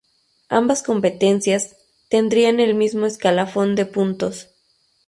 Ambas 0.49 0.81
competencias, 0.81 1.75
tendrían 2.09 2.59
el 2.59 2.73
mismo 2.73 3.05
escalafón 3.05 3.75
de 3.75 3.85
puntos. 3.85 4.49